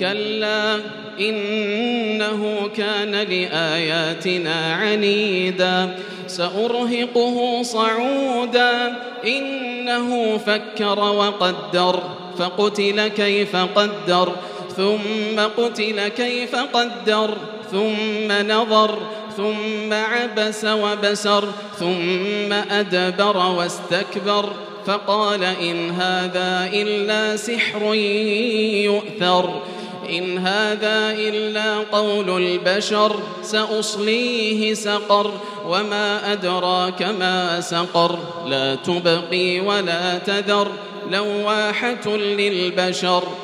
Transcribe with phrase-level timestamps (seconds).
[0.00, 0.80] كلا
[1.20, 5.96] إنه كان لآياتنا عنيدا.
[6.26, 12.02] سأرهقه صعودا إنه فكر وقدر
[12.38, 14.32] فقتل كيف قدر
[14.76, 17.36] ثم قتل كيف قدر
[17.70, 18.98] ثم نظر
[19.36, 21.44] ثم عبس وبسر
[21.78, 24.52] ثم أدبر واستكبر.
[24.86, 27.94] فقال إن هذا إلا سحر
[28.84, 29.62] يؤثر.
[30.08, 35.30] إن هذا إلا قول البشر سأصليه سقر
[35.68, 38.18] وما أدراك ما سقر.
[38.46, 40.68] لا تبقي ولا تذر
[41.10, 43.22] لواحة للبشر.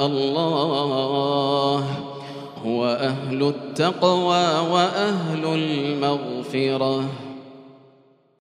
[0.00, 1.84] الله
[2.66, 7.04] هو أهل التقوى وأهل المغفرة.